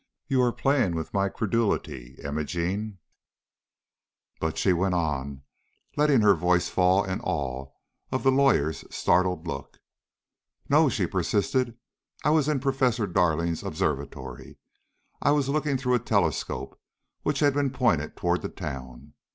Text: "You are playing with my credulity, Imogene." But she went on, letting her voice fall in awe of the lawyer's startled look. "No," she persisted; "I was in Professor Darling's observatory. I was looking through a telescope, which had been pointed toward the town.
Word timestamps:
"You 0.27 0.41
are 0.41 0.51
playing 0.51 0.95
with 0.95 1.13
my 1.13 1.29
credulity, 1.29 2.15
Imogene." 2.23 2.97
But 4.39 4.57
she 4.57 4.73
went 4.73 4.95
on, 4.95 5.43
letting 5.95 6.21
her 6.21 6.33
voice 6.33 6.69
fall 6.69 7.03
in 7.03 7.21
awe 7.21 7.71
of 8.11 8.23
the 8.23 8.31
lawyer's 8.31 8.83
startled 8.89 9.45
look. 9.45 9.77
"No," 10.67 10.89
she 10.89 11.05
persisted; 11.05 11.77
"I 12.25 12.31
was 12.31 12.47
in 12.49 12.59
Professor 12.61 13.05
Darling's 13.05 13.61
observatory. 13.61 14.57
I 15.21 15.29
was 15.33 15.49
looking 15.49 15.77
through 15.77 15.93
a 15.93 15.99
telescope, 15.99 16.81
which 17.21 17.37
had 17.41 17.53
been 17.53 17.69
pointed 17.69 18.17
toward 18.17 18.41
the 18.41 18.49
town. 18.49 19.13